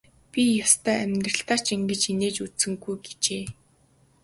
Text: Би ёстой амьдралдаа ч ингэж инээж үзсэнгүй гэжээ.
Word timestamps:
Би 0.31 0.43
ёстой 0.65 0.97
амьдралдаа 1.05 1.59
ч 1.65 1.67
ингэж 1.75 2.01
инээж 2.11 2.35
үзсэнгүй 2.45 2.95
гэжээ. 3.05 3.45